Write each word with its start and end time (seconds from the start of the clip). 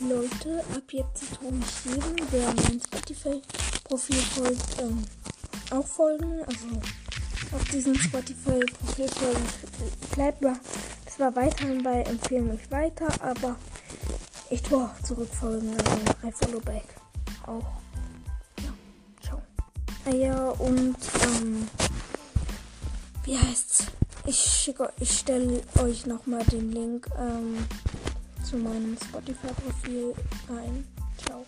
Leute, 0.00 0.64
ab 0.74 0.82
jetzt 0.90 1.22
tue 1.38 1.52
ich 1.60 1.92
jedem, 1.92 2.30
der 2.30 2.52
mein 2.54 2.80
Spotify-Profil 2.80 4.16
folgt, 4.16 4.80
ähm, 4.80 5.04
auch 5.70 5.86
folgen. 5.86 6.42
Also 6.46 6.80
auf 7.52 7.64
diesem 7.72 7.94
Spotify-Profil 7.94 9.08
folgen. 9.08 9.46
Bleibt 10.14 10.42
mal. 10.42 10.56
Das 11.04 11.18
war 11.20 11.36
weiterhin 11.36 11.82
bei 11.82 12.02
Empfehlen 12.02 12.48
mich 12.48 12.70
weiter, 12.70 13.06
aber 13.20 13.56
ich 14.50 14.62
tue 14.62 14.84
auch 14.84 15.02
zurückfolgen. 15.02 15.76
Also 15.76 16.26
I 16.26 16.32
follow 16.32 16.60
back. 16.60 16.84
Auch. 17.46 17.80
Ja, 18.62 18.72
ciao. 19.22 19.42
Ah 20.06 20.14
ja, 20.14 20.48
und 20.50 20.96
ähm, 21.22 21.68
wie 23.24 23.38
heißt's? 23.38 23.86
Ich 24.26 24.72
ich 24.98 25.18
stelle 25.18 25.60
euch 25.82 26.06
nochmal 26.06 26.42
den 26.44 26.72
Link 26.72 27.08
ähm, 27.18 27.58
zu 28.54 28.60
meinem 28.60 28.96
Spotify-Profil 28.96 30.14
ein. 30.48 30.84
Ciao. 31.18 31.44